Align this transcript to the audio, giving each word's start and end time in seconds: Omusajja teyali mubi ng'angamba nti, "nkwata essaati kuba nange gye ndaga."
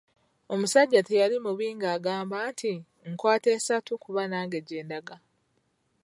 Omusajja 0.53 1.01
teyali 1.07 1.35
mubi 1.45 1.65
ng'angamba 1.77 2.37
nti, 2.51 2.71
"nkwata 3.09 3.47
essaati 3.57 3.93
kuba 4.03 4.23
nange 4.31 4.59
gye 4.67 4.81
ndaga." 4.85 5.15